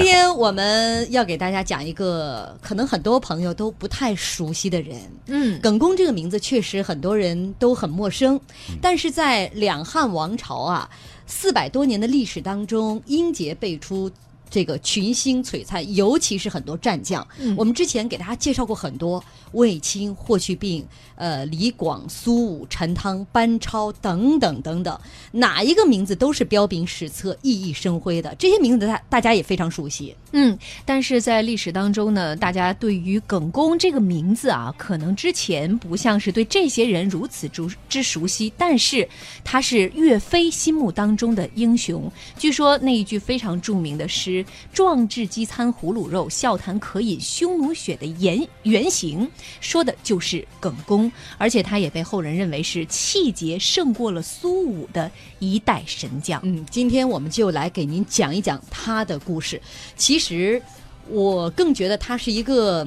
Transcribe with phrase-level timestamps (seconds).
[0.00, 4.96] 今天我们要给大家讲一个可能很多朋友都不太熟悉的人。
[5.26, 8.40] 嗯，耿恭这个名字确实很多人都很陌生，
[8.80, 10.88] 但是在两汉王朝啊
[11.26, 14.10] 四百多年的历史当中，英杰辈出。
[14.48, 17.26] 这个群星璀璨，尤其是很多战将。
[17.56, 19.22] 我们之前给大家介绍过很多
[19.52, 20.86] 卫青、霍去病、
[21.16, 25.00] 呃李广、苏武、陈汤、班超等等等等，
[25.32, 28.34] 哪一个名字都是彪炳史册、熠熠生辉的。
[28.36, 30.14] 这些名字大大家也非常熟悉。
[30.32, 39.08] 嗯，但是在历史当中呢，大家对于耿恭这个名字啊，可能之前不像是对这些人如此之之熟悉，但是
[39.42, 42.10] 他是岳飞心目当中的英雄。
[42.38, 44.35] 据说那一句非常著名的诗。
[44.72, 56.40] 壮志饥餐胡虏肉，笑谈渴饮匈奴血的原原型，说的就是耿恭，而且他也被后人认为是气节胜过了苏武的一代神将。
[56.44, 59.60] 嗯，今天我们就来给您讲一讲他的故事。
[59.96, 60.60] 其实，
[61.08, 62.86] 我更觉得他是一个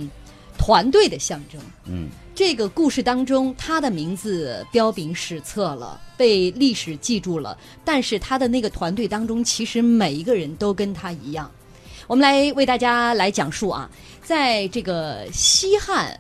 [0.60, 1.60] 团队的象征。
[1.86, 2.10] 嗯。
[2.36, 7.58] 这个故事当中，他的名字彪炳史册了，被历史记住了。
[7.84, 11.52] 但是他的那个团队当中，其实每一个人都跟他一样。
[12.08, 13.90] 我们来为大家来讲述啊，
[14.24, 16.18] 在这个西汉。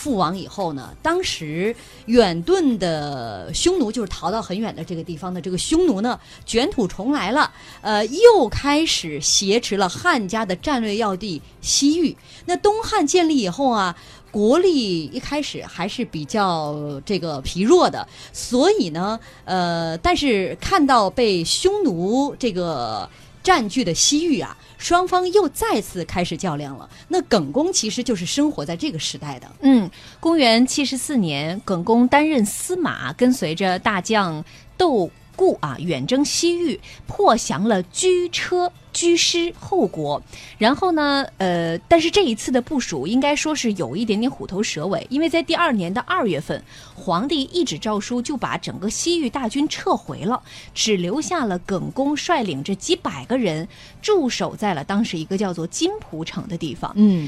[0.00, 12.16] 覆亡以后呢，当时远遁的匈奴，就是逃到很远的这个地方的这个匈奴呢，卷土重来了，呃，又开始挟持了汉家的战略要地西域。
[12.46, 13.94] 那东汉建立以后啊，
[14.30, 23.06] 国力一开始还是比较这个疲弱的，所以呢，呃，但是看到被匈奴这个。
[23.42, 26.88] 占据的西域啊，双方又再次开始较量了。
[27.08, 29.50] 那耿恭其实就是生活在这个时代的。
[29.62, 34.44] 嗯，公元七十四年，耿恭担任司马，跟随着大将
[34.76, 35.10] 窦。
[35.40, 40.22] 故啊，远征西域，破降了居车、居师后国。
[40.58, 46.62] 然后呢，呃，但是这一次的部署应该说是有一点点虎头蛇尾，因为在第二年的二月份，
[46.94, 50.42] 皇帝一纸诏书就把整个西域大军撤回了，
[50.74, 53.66] 只留下了耿恭率领着几百个人
[54.02, 56.92] 驻守在了当时一个叫做金浦城的地方。
[56.96, 57.26] 嗯，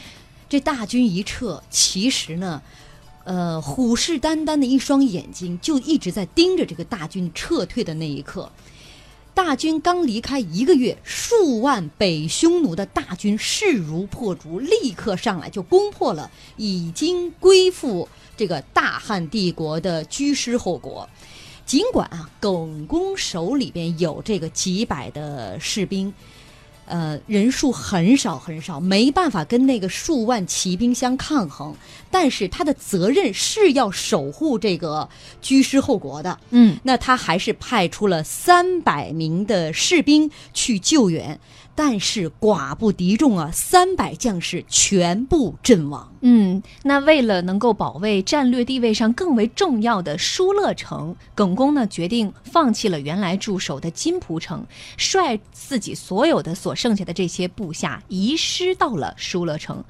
[0.50, 2.60] 这大军一撤，其实呢。
[3.24, 8.50] 呃，虎视眈眈的一双眼睛就一直在盯着这个大军撤退的那一刻。
[9.34, 21.08] 大军刚离开一个月，数万北匈奴的大军势如破竹，立刻上来就攻破了已经归附这个大汉帝国的居师后国。
[21.64, 26.12] 尽管啊，耿恭手里边有这个几百的士兵。
[26.86, 31.74] 呃，人数很少很少，没办法跟那个数万骑兵相抗衡。
[32.10, 35.08] 但是他的责任是要守护这个
[35.40, 36.38] 居师后国的。
[36.50, 41.38] 嗯，那他还是派出了三百名的士兵去救援。
[41.74, 46.12] 但是寡不敌众啊，三百将士全部阵亡。
[46.20, 54.64] 嗯，那为了能够保卫战略地位上更为重要的疏勒城，耿恭呢决定放弃了原来驻守的金蒲城，
[54.96, 59.82] 率自己所有的所剩下的这些部下移师到了疏勒城。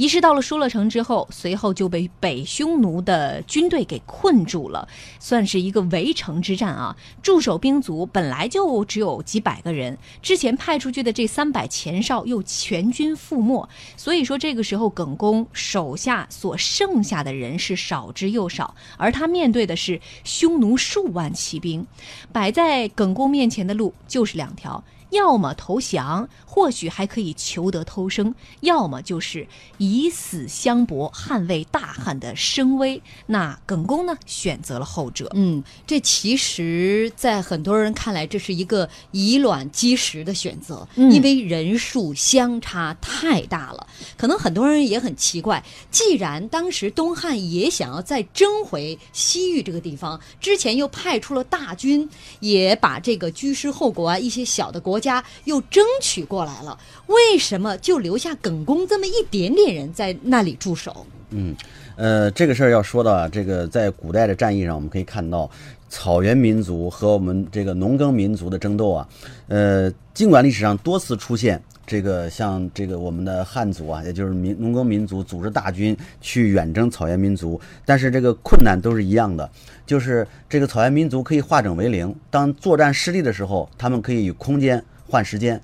[0.00, 4.88] 移师到了疏勒城之后，随后就被北匈奴的军队给困住了，
[5.18, 6.96] 算是一个围城之战啊。
[7.22, 21.86] 驻守兵卒本来就只有几百个人，之前派出去的这三百前哨又全军覆没，所以说这个时候耿恭手下所剩下的人是少之又少，而他面对的是匈奴数万骑兵，
[22.32, 24.82] 摆在耿恭面前的路就是两条。
[25.10, 29.46] 要么投降，或许还可以求得偷生；要么就是
[29.78, 33.02] 以死相搏，捍卫大汉的声威。
[33.26, 35.30] 那耿恭呢，选择了后者。
[35.34, 43.86] 嗯，这其实，在很多人看来，这是一个以卵击石的选择，嗯因为人数相差太大了。
[44.16, 54.99] 可能很多人也很奇怪，既然当时东汉也想要再争回西域这个地方，之前又派出了大军，也把这个居师后国啊一些小的国。
[55.00, 61.06] 家又争取过来了，为什么就留下耿恭这么一点点人在那里驻守？
[61.30, 61.56] 嗯，
[61.96, 65.50] 呃，这个事儿要说到啊，这个在古代的战役上，我们可以看到
[65.88, 69.08] 草原民族和我们这个农耕民族的争斗啊，
[69.48, 79.50] 呃，尽管历史上多次出现这个像这个我们的汉族啊，也就是民农耕民族组织大军去远征草原民族，但是这个困难都是一样的，
[79.84, 84.80] 就是这个草原民族可以化整为零，当作战失利的时候，他们可以以空间。
[85.08, 85.60] 换时间，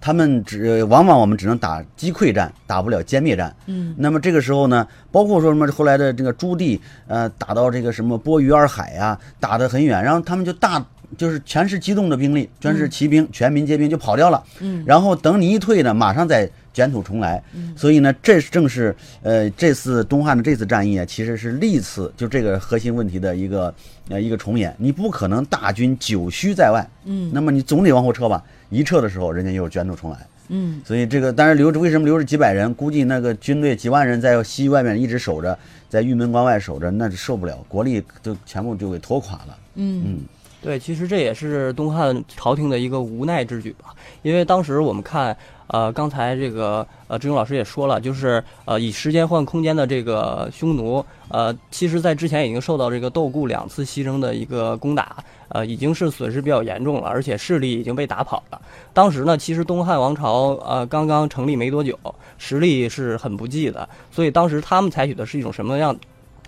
[0.00, 3.54] 他们只往往我们只能打击溃战，打不了歼灭战。
[3.66, 10.84] 嗯，那么这个时候呢，包括说什么后来的这个朱棣，呃，打到这个什么波鱼洱海呀，打得很远，然后他们就大
[11.16, 14.42] 就是全是机动的兵力，全是骑兵，全民皆兵就跑掉了。
[14.60, 17.42] 嗯，然后等你一退呢，马上再卷土重来。
[17.76, 23.74] 所以呢，这正是呃这次东汉的这次战役啊，其实是历次就这个核心问题的一个
[24.08, 24.74] 呃一个重演。
[24.78, 28.42] 你不可能大军久虚在外，嗯，那么你总得往后撤吧。
[28.68, 30.18] 一撤的时候，人家又卷土重来。
[30.50, 32.72] 嗯，所以这个当然留着，为什么留着几百人？
[32.74, 35.58] 估计那个军队几万人在西域外面一直守着，
[35.90, 39.58] 在玉门关外守着，那就受不了，国力都全部就给拖垮了。
[39.74, 40.18] 嗯嗯
[40.60, 45.36] 对，其实这也是东汉朝廷的一个无奈之举吧，因为当时我们看，
[45.68, 55.18] 呃，刚才这个呃志勇老师也说了，就是呃以时间换空间的这个匈奴，呃，其实在之前已经受到这个窦固两次西征的一个攻打，
[55.50, 58.60] 呃，已经是损失比较严重了，而且势力已经被打跑了。
[58.92, 61.96] 当时呢，其实东汉王朝呃刚刚成立没多久，
[62.36, 65.96] 实力是很不济的，所以当时他们采取的是一种什么样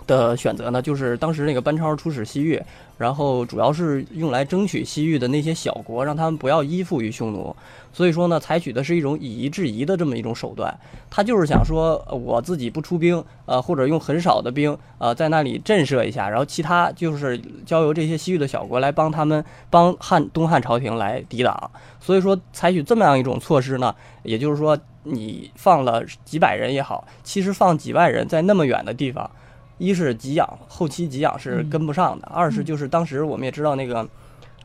[0.09, 0.83] 的选择呢？
[0.83, 2.61] 就是当时那个班超出使西域，
[3.01, 7.57] 然后主要是用来争取西域的那些小国，让他们不要依附于匈奴。
[7.95, 10.79] 所以说呢，采取的是一种以夷制夷的这么一种手段。
[11.09, 21.71] 他就是想说，我自己不出兵，呃，或者用很少的兵，呃，在那里震慑一下，然后其他就是交由这些西域的小国来帮他们帮汉东汉朝廷来抵挡。
[22.01, 23.95] 所以说，采取这么样一种措施呢，
[24.25, 29.31] 也就是说，你放了几百人也好，其实放几万人在那么远的地方。
[29.81, 34.07] 一是给养，后期给养是跟不上的；二是就是当时我们也知道那个，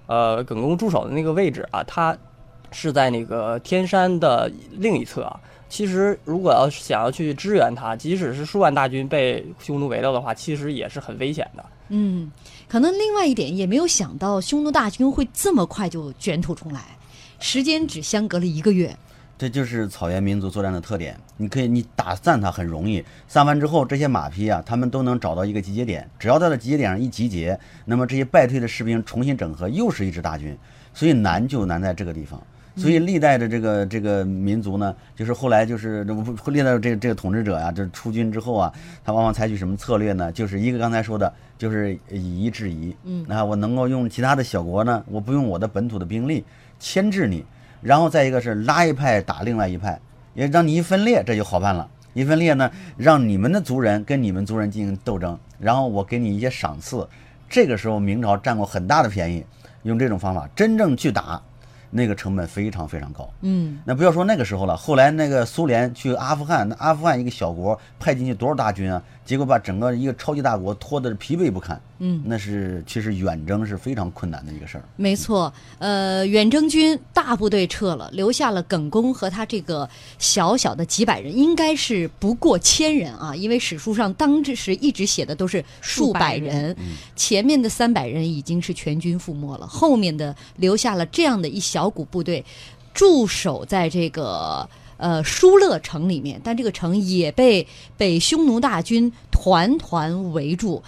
[0.08, 2.16] 呃，耿恭驻守的那个位置啊，它
[2.70, 5.40] 是在那个天山的另一侧啊。
[5.70, 11.66] 其实如果要是想要去支援他，即使是数万大军被匈奴围到的话，其实也是很危险的。
[11.90, 12.32] 嗯，
[12.68, 16.82] 可能另外一点也没有想到匈奴大军会这么快就卷土重来，
[17.40, 18.96] 时间只相隔了一个月。
[19.38, 21.18] 这就是草原民族作战的特点。
[21.38, 26.10] 你可以，你打散它很容易，散完之后，这些马匹啊，他们都能找到一个集结点。
[26.18, 30.58] 只要在这集结点上一集结，那么这些败退的士兵重新整合，又是一支大军。
[30.94, 32.42] 所以难就难在这个地方。
[32.78, 40.30] 所以历代的这个这个民族呢，就是后来就是不历代的这个这个统治者呀、就是出军之后啊，他往往采取什么策略呢？
[40.32, 42.94] 就是一个刚才说的，就是以夷制夷。
[43.04, 46.44] 嗯那我能够用其他的小国呢，我不用我的本土的兵力
[46.78, 47.46] 牵制你，
[47.86, 50.00] 然后再一个是拉一派打另外一派，
[50.34, 51.88] 也让你一分裂，这就好办了。
[52.16, 57.08] 一分裂呢，让你们的族人跟你们族人进行斗争，然后我给你一些赏赐。
[57.48, 59.46] 这个时候明朝占过很大的便宜，
[59.84, 61.40] 用这种方法真正去打，
[61.92, 63.30] 那个成本非常非常高。
[63.42, 69.00] 嗯那不要说那个时候了，后来那个苏联去阿富汗，那阿富汗一个小国派进去多少大军啊？
[69.26, 71.82] 结果把整个一个超级大国拖得疲惫不堪。
[71.98, 74.84] 嗯，那是其实远征是非常困难的一个事儿。
[74.98, 79.90] 没错，呃，远征军大部队撤了，留下了耿恭和他这个
[80.20, 86.76] 小小的几百人，应该是不过千人啊，因为史书上当时一直写的都是数百人，
[87.16, 92.44] 前面的三百人已经是全军覆没了，后面的留下了这样的一小股部队，
[92.94, 94.70] 驻守在这个。
[94.98, 100.82] 呃，疏勒城里面，但这个城也被被匈奴大军团团围住。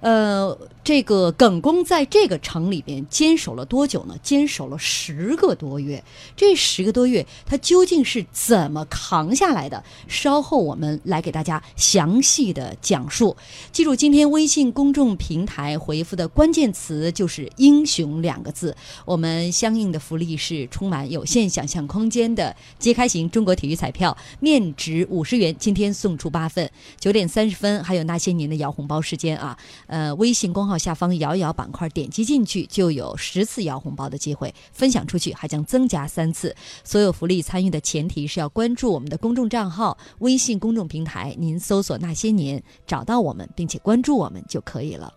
[0.00, 0.56] 呃，
[0.88, 4.16] 这个耿恭在这个城里边坚守了多久呢？
[4.22, 6.02] 坚守了十个多月。
[6.34, 9.84] 这十个多月，他究竟是怎么扛下来的？
[10.06, 13.36] 稍后我们来给大家详细的讲述。
[13.70, 18.74] 记住，今天微信公众平台回复的关键词就是“英雄”两个字。
[19.04, 26.70] 我们相应的福利是充满有限想象空间的揭开型中国体育彩票，面值五十元，今天送出八份。
[26.98, 29.54] 九点三十分还有那些年的摇红包时间啊！
[29.86, 36.54] 呃，微信公号下方摇一摇板块点击进去就有十次摇红包的机会，分享出去还将增加三次。
[36.84, 45.12] 所有福利参与的前提是要关注我们的公众账号，微信公众平台，您搜索“那些年”找到我们，并且关注我们就可以了。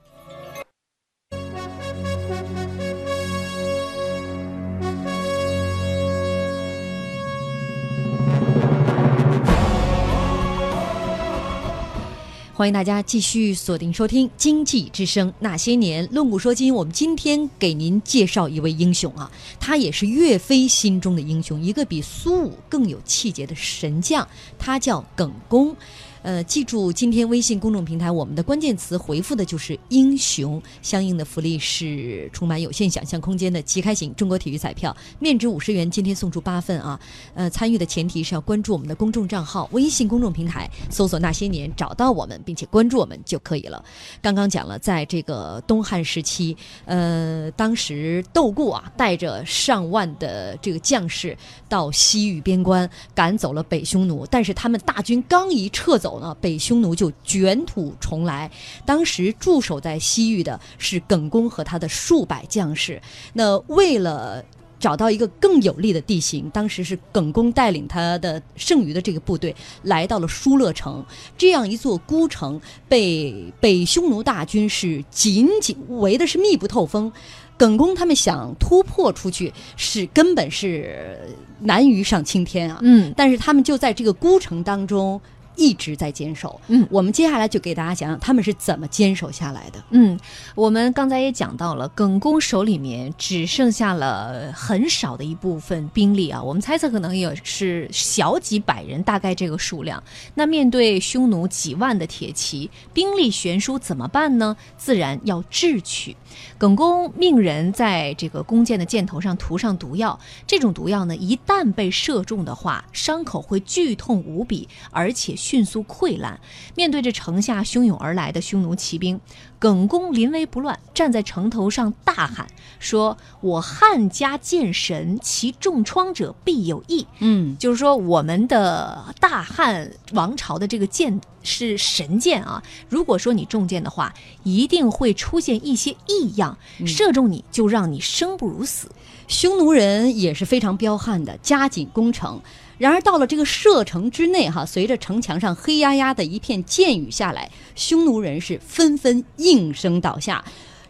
[12.61, 16.71] 欢迎大家继续锁定收听《经济之声那些年》，论古说今。
[16.71, 24.27] 我们今天给您介绍一位英雄啊，他也是岳飞心中的英雄，一个比苏武更有气节的神将，
[24.59, 25.75] 他叫耿恭。
[26.23, 36.99] 呃，记住今天微信公众平台我们的关键词回复的就是“英雄”，相应的福利是充满有限想象空间的即开型中国体育彩票，面值五十元，今天送出八份啊。
[37.33, 43.83] 呃，参与的前提是要关注我们的公众账号，微信公众平台搜索“那些年”找到我们，并且关注我们就可以了。
[44.21, 51.35] 刚刚讲了，在这个东汉时期，呃，当时窦固啊带着上万的这个将士
[51.67, 56.10] 到西域边关赶走了北匈奴，但是他们大军刚一撤走。
[56.11, 58.51] 走呢，北匈奴就卷土重来。
[58.85, 63.01] 当时驻守在西域的是耿恭和他的数百将士。
[63.31, 64.43] 那为了
[64.77, 71.05] 找到一个更有利的地形，当时是耿恭带领他的剩余的这个部队来到了疏勒城，
[71.37, 77.09] 这样一座孤城被北匈奴大军是紧紧围的是密不透风。
[77.57, 81.15] 耿恭他们想突破出去，是根本是
[81.59, 82.79] 难于上青天啊！
[82.81, 85.21] 嗯但是他们就在这个孤城当中
[85.61, 86.59] 一直在坚守。
[86.67, 89.83] 嗯我们接下来就给大家讲讲他们是怎么坚守下来的。
[89.91, 90.19] 嗯，
[90.55, 100.01] 我们刚才也讲到了，耿恭手里面只剩下了很少的一部分兵力啊，我们猜测可能也是小几百人，大概这个数量。
[100.33, 104.57] 那面对匈奴几万的铁骑，兵力悬殊怎么办呢？
[104.77, 106.15] 自然要智取。
[106.57, 116.39] 耿恭命人在这个弓箭的箭头上涂上毒药，这种毒药呢，一旦被射中的话，伤口会剧痛无比，而且迅速溃烂。
[116.75, 119.19] 面对着城下汹涌而来的匈奴骑兵，
[119.59, 122.47] 耿恭临危不乱，站在城头上大喊
[122.79, 132.63] 说：“我汉家剑神，其重创者必有益。”嗯，就是说，我们的大汉王朝的这个剑是神剑啊。
[132.87, 138.87] 如果说你中箭的话，一定会出现一些异样，射中你就让你生不如死。
[139.27, 142.41] 匈奴人也是非常彪悍的，加紧攻城。
[142.81, 150.43] 然而到了这个射程之内，哈，随着城墙上黑压压的一片箭雨下来，匈奴人是纷纷应声倒下。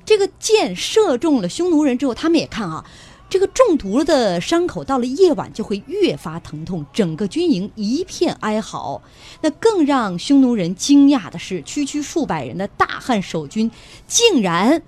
[0.06, 2.86] 这个箭射中了匈奴人之后，他们也看啊，
[3.30, 9.02] 这个中毒的伤口到了夜晚就会越发疼痛，整个军营一片哀嚎。
[9.42, 13.70] 那更让匈奴人惊讶的是，区区数百人的大汉守军
[14.08, 14.82] 竟然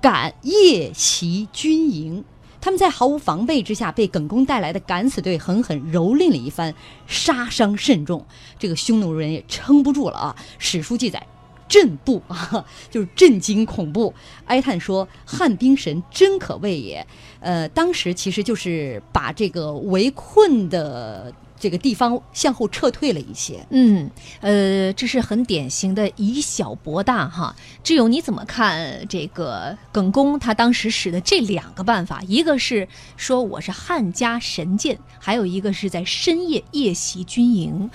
[0.00, 2.24] 敢夜袭军营。
[2.68, 6.74] 他们在毫无防备之下，被耿恭带来的敢死队狠狠蹂躏了一番，
[7.06, 8.22] 杀伤甚重。
[8.58, 10.36] 这个匈奴人也撑不住了啊！
[10.58, 11.26] 史书记载。
[11.66, 14.12] 震怖啊， 就是震惊恐怖，
[14.44, 17.06] 哀叹说：“汉兵神真可畏也。”
[17.40, 23.64] 呃，当时其实就是把这个围困的这个地方向后撤退了一些。
[23.70, 24.10] 嗯，
[24.40, 27.54] 呃，这是很典型的以小博大哈。
[27.82, 32.22] 志勇，你怎么看这个耿恭他当时使的这两个办法？
[32.26, 32.86] 一个是
[33.16, 37.90] 说我是汉家神剑，还有一个是在深夜夜袭军营。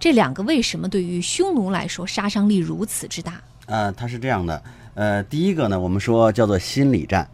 [0.00, 3.40] 这两个为什么对于匈奴来说杀伤力如此之大？
[3.66, 4.62] 呃，它是这样的，
[4.94, 7.28] 呃，第一个呢，我们说叫做心理战。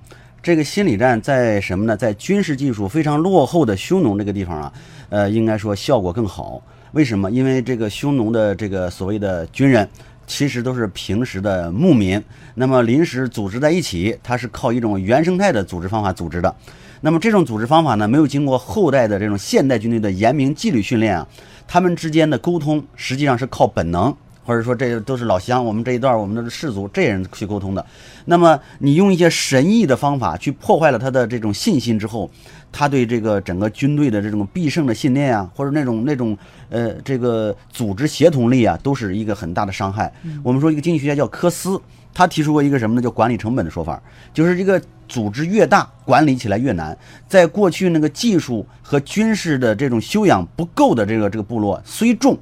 [0.45, 1.97] 这个心理战在什么呢？
[1.97, 4.73] 在军事技术非常落后的匈奴这个地方啊，
[5.09, 6.63] 呃，应该说效果更好。
[6.93, 7.31] 为什么？
[7.31, 9.89] 因为这个匈奴的这个所谓的军人，
[10.27, 12.23] 其实都是平时的牧民，
[12.57, 16.55] 那么临时组织在一起，它是靠一种原生态的组织方法组织的。
[17.01, 21.27] 那么这种组织方法呢，没有经过后代的这种现代军队的严明纪律训练啊，
[21.67, 24.15] 他们之间的沟通实际上是靠本能。
[24.45, 27.85] 或者说这都是老乡，我们这一段我们的氏族这人去沟通的。
[28.27, 32.31] 那么你用一些神异的方法去破坏了他的这种信心之后，
[32.71, 36.37] 他对这个整个军队的这种必胜的信念啊，或者那种那种
[36.71, 40.13] 呃这个组织协同力啊，都是一个很大的伤害。
[40.43, 41.81] 我们说一个经济学家叫科斯，
[42.13, 43.03] 他提出过一个什么呢？
[43.03, 44.01] 叫管理成本的说法，
[44.33, 46.97] 就是这个组织越大，管理起来越难。
[47.29, 52.39] 在过去那个技术和军事的这种修养不够的这个这个部落，虽众。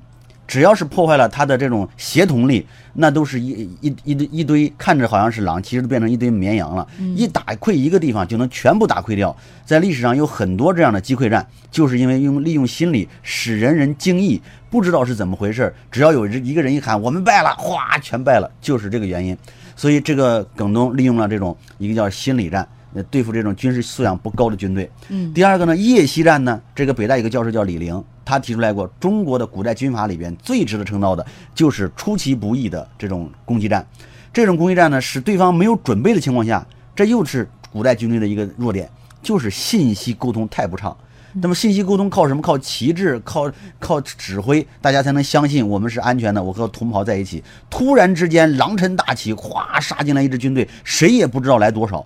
[0.53, 6.87] 只要是破坏了他的这种协同力，那都是一一一堆一堆看着好像是狼，其实都变成一堆绵羊了。
[7.17, 9.35] 一打溃一个地方，就能全部打溃掉。
[9.65, 15.75] 在历史上有很多这样的击溃战，就是因为用利用心理使人人惊异，不知道是怎么回事。
[15.91, 19.35] 只要有一个人一喊我们败了，哗，全败了，就是这个原因。
[19.75, 24.91] 所以这个耿东利用了这种一个叫心理战，呃，对付这种军事素养不高的军队。
[25.09, 31.25] 嗯，第二个呢，夜袭战呢，这个北大一个教授叫李陵，他提出来过，中国的古代军阀里边最值得称道的
[31.55, 33.87] 就是出其不意的这种攻击战。
[34.33, 38.89] 这种攻击战呢，使对方没有准备的情况下，这又是古代军队的一个弱点，
[39.23, 40.97] 就是信息沟通太不畅。
[41.35, 42.43] 那么信息沟通靠什么？
[42.43, 46.43] 靠旗帜，靠靠指挥，大家才能相信我们是安全的。
[46.43, 52.05] 我和同袍在一起，突然之间狼尘大起，哗杀进来一支军队，谁也不知道来多少。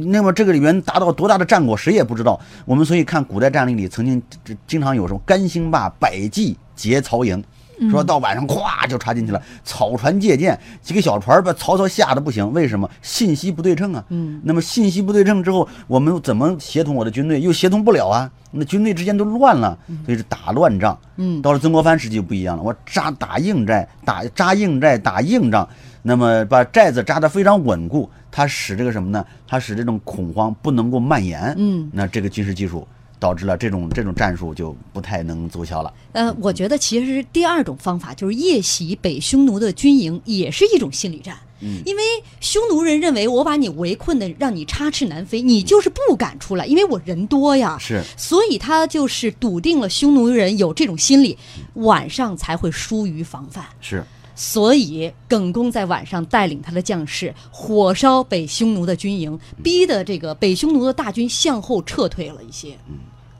[0.00, 2.40] 那么这个里面达到多大的战果，谁也不知道。
[2.64, 4.22] 我们所以看古代战例里，曾经
[4.66, 7.42] 经常有什么甘兴霸百骑劫曹营，
[7.90, 12.52] 说到晚上咵就插进去了，草船借箭，几个小船把曹操吓得不行。
[12.52, 12.88] 为什么？
[13.02, 14.04] 信息不对称啊。
[14.08, 14.40] 嗯。
[14.44, 17.40] 那么信息不对称之后，我们怎么协同我的军队？
[17.40, 18.30] 又协同不了啊。
[18.50, 20.98] 那军队之间都乱了，所以是打乱仗。
[21.16, 21.40] 嗯。
[21.40, 25.66] 到了曾国藩时期就不一样了，我扎打硬寨，打扎硬寨，打硬仗。
[26.02, 29.24] 那么把寨子扎得非常稳固，它使这个什么呢？
[29.46, 31.54] 它使这种恐慌不能够蔓延。
[31.56, 32.86] 嗯，那这个军事技术
[33.22, 35.94] 导致了这种这种战术就不太能奏效了。
[36.10, 41.36] 呃，我觉得其实第二种方法就是夜袭北匈奴的军营，也是一种心理战。
[41.60, 42.02] 嗯因为
[42.40, 47.78] 匈奴人认为我把你围困的，让你插翅难飞，你就是不敢出来，因为我人多呀。
[47.78, 51.38] 是，所以他就是笃定了匈奴人有这种心理，
[51.74, 53.64] 晚上才会疏于防范。
[53.80, 54.02] 是，
[54.34, 62.76] 所以耿恭在晚上带领他的将士火烧北匈奴的军营，逼得这个北匈奴的大军向后撤退了一些。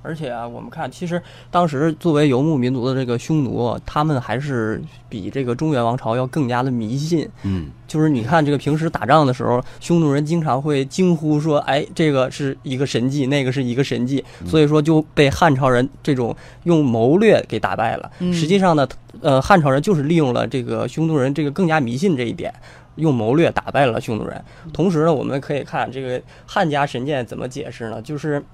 [0.02, 7.28] 而且啊，我们看，其实当时作为游牧民族的这个匈奴，他们还是比这个中原王朝要更加的迷信。
[7.44, 18.10] 嗯，就是你看这个平时打仗的时候，匈奴人经常会惊呼说：“哎，这个是一个神迹，那个是一个神迹。”所以说就被汉朝人这种用谋略给打败了。
[18.18, 18.86] 嗯实际上呢，
[19.20, 22.52] 呃，汉朝人就是利用了这个匈奴人这个更加迷信这一点。
[22.96, 28.02] 用谋略打败了匈奴人，同时呢，我们可以看这个汉家神剑怎么解释呢？
[28.02, 28.44] 就是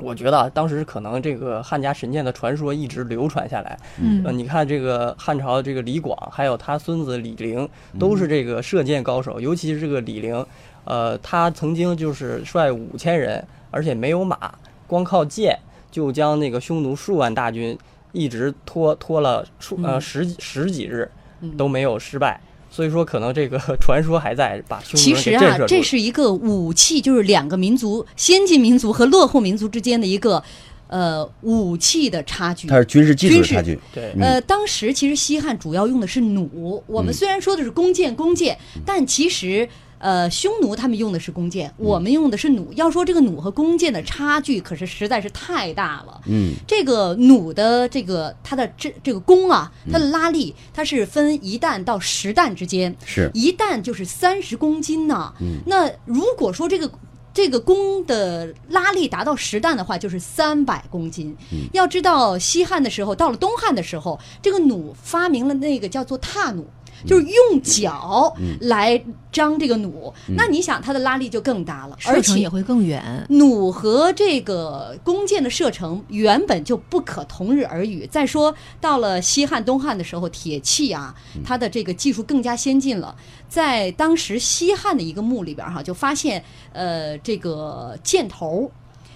[0.00, 9.40] 我觉得啊，当时可能这个汉家神剑的传说一直流传下来，嗯呃，你看这个汉朝这个李广，还有他孙子李陵，都是这个射箭高手。
[9.40, 10.44] 尤其是这个李陵，
[10.84, 14.54] 呃，他曾经就是率五千人，而且没有马，
[14.86, 15.58] 光靠箭
[15.90, 17.76] 就将那个匈奴数万大军
[18.12, 22.40] 一直拖拖了数呃嗯十几十几日嗯都没有失败。
[22.70, 25.58] 所以说，可能这个 传说还在，把匈奴其实啊。
[25.66, 30.42] 这是一个武器，就是两个民族先进民族和落后民族之间的一个
[30.88, 32.76] 呃武器的差距它。
[32.76, 33.78] 是军事技术军事的差距。
[33.94, 39.68] 对嗯呃，当时其实西汉主要用的是弩，我们嗯虽然说的是弓箭，弓箭，但其实。
[39.98, 42.72] 呃，匈奴他们用的是弓箭，嗯我们用的是弩。
[42.74, 46.20] 要说这个弩和弓箭的差距，可是实在是太大了。
[46.26, 55.32] 嗯这个弩的这个它的这这个弓啊，它的拉力，它是分一弹到十弹之间，是一弹就是三十公斤呢。
[55.40, 56.90] 嗯那如果说这个
[57.34, 61.36] 这个弓的拉力达到十弹的话，就是三百公斤。
[61.52, 66.64] 嗯要知道西汉的时候，到了东汉的时候，这个弩发明了那个叫做踏弩。
[67.06, 73.24] 就是用脚来张这个弩，那你想它的拉力就更大了，而且射程也会更远。
[73.28, 78.06] 弩和这个弓箭的射程原本就不可同日而语。
[78.10, 81.14] 再说到了西汉、东汉的时候，铁器啊，
[81.44, 83.14] 它的这个技术更加先进了。
[83.48, 88.70] 在当时西汉的一个墓里边儿哈，就发现呃这个箭头、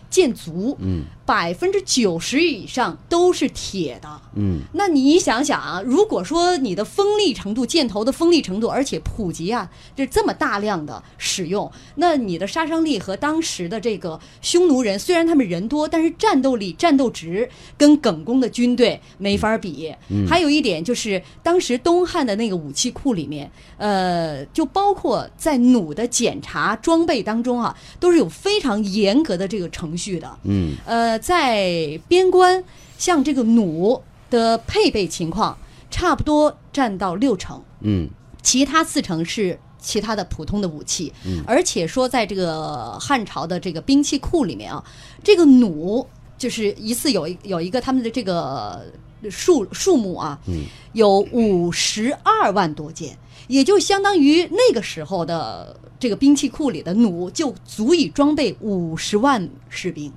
[0.08, 4.20] 箭足，嗯百分之九十以上都是铁的。
[4.36, 9.66] 嗯那你想想啊，如果说你的锋利程度、箭头的锋利程度，而且普及啊，
[9.96, 19.90] 这这么大量的使用，那你的杀伤力和当时的这个匈奴人，虽然他们人多，但是战斗力、战斗值跟耿恭的军队没法比。
[20.28, 30.30] 还有一点就是，当时东汉的那个武器库里面，呃，就包括在弩的检查装备当中啊，都是有非常严格的这个程序的。
[30.44, 32.62] 嗯呃，在边关，
[32.98, 35.56] 像这个弩的配备情况，
[35.88, 38.08] 差不多占到六成，嗯。
[38.42, 41.12] 其他四成是其他的普通的武器。
[41.24, 41.42] 嗯。
[41.46, 44.84] 而且说，在这个汉朝的这个兵器库里面啊，
[45.22, 46.04] 这个弩
[46.36, 48.84] 就是一次有一有一个他们的这个
[49.30, 50.64] 数数目啊，嗯。
[50.92, 60.12] 有五十二万多件，也就相当于那个时候的这个兵器库里的弩就足以装备五十万士兵。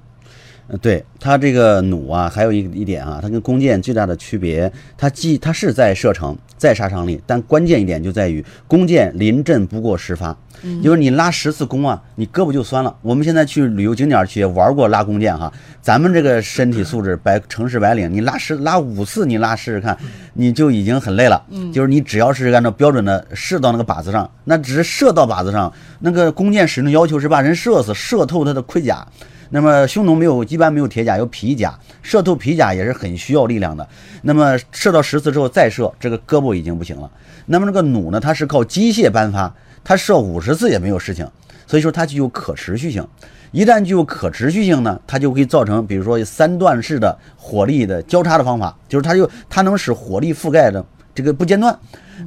[0.68, 10.36] 呃，对它这个弩啊，还有一一点啊，它跟弓箭最大的区别，它既它是在射程、在杀伤力，但关键一点就在于弓箭临阵不过十发，
[10.82, 12.96] 就是你拉十次弓啊，你胳膊就酸了。
[13.04, 19.96] 我们现在去旅游景点去玩过拉弓箭哈，咱们这个身体素质白城市白领，你拉十拉五次，你拉试试看，
[20.34, 21.46] 你就已经很累了。
[21.72, 29.06] 就是你只要是按照标准的射到那个靶子上，那只是射到靶子上，那个弓箭使用要求是把人射死，射透他的盔甲。
[29.50, 33.88] 那么匈奴没有，一般没有铁甲，有皮甲，射透皮甲也是很需要力量的。
[34.24, 37.10] 那么射到十次之后再射，这个胳膊已经不行了。
[37.46, 39.54] 那么这个弩呢，它是靠机械颁发，
[39.84, 41.30] 它射五十次也没有事情，
[41.68, 43.08] 所以说它具有可持续性。
[43.52, 51.78] 一旦具有可持续性呢，它就会造成，比如说三段式的火力的交叉的方法，就是它就它能使火力覆盖的这个不间断。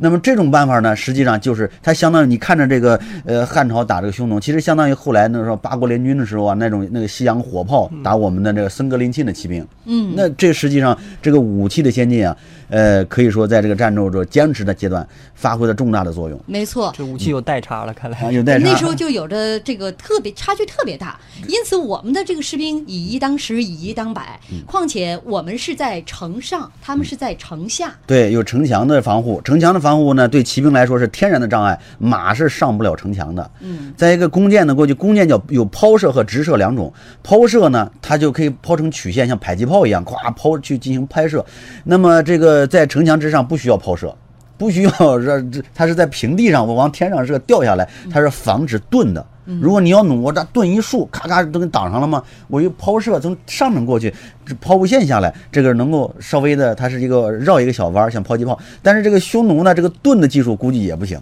[0.01, 9.67] 那么这种办法呢，实际上就是它相当于你看着这个呃汉朝打这个匈奴，其实相当于后来那时候八国联军的时候啊，那种那个西洋火炮打我们的这个森格林沁的骑兵。
[9.87, 12.37] 嗯，那这实际上这个武器的先进啊，
[12.69, 16.93] 呃，可以说在这个战斗中坚持的阶段发挥了重大的作用没错。
[16.97, 18.69] 这武器有代差了，看来啊，有代差。
[18.69, 24.39] 那时候就有着这个特别差距特别大，因此我们的这个士兵以一当十，以一当百。
[24.67, 27.95] 况且我们是在城上，他们是在城下。
[28.07, 33.51] 对，有城墙的防护，城墙的的防护呢，对骑兵来说是天然的障碍，马是上不了城墙的。
[33.61, 41.45] 嗯，再一个弓箭呢，过去弓箭叫有抛射和直射两种，抛射呢，它就可以抛成曲线，像迫击炮一样，咵抛去进行拍摄。
[41.85, 44.15] 那么这个在城墙之上不需要抛射，
[44.59, 49.25] 不需要让这，它是在平地上，我往天上这个掉下来，它是防止盾的。
[49.63, 52.23] 如果你要弩，我这盾一竖，咔咔都给挡上了吗？
[52.49, 54.13] 我又抛射从上面过去，
[54.45, 58.59] 这抛物线下来，这个能够稍微的，它是一个绕一个小弯儿，像抛击炮。
[58.83, 61.19] 但是这个匈奴呢，这个盾的技术估计也不行。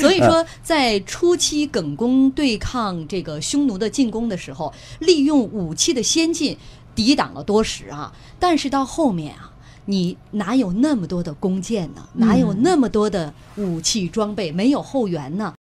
[0.00, 6.56] 所以说，在初期耿恭对抗这个匈奴的进攻的时候，利用武器的先进
[6.94, 8.12] 抵挡了多时啊。
[8.38, 9.47] 但是到后面啊，
[9.90, 12.06] 你哪有那么多的弓箭呢？
[12.12, 14.52] 哪有那么多的武器装备？
[14.52, 15.54] 没有后援呢？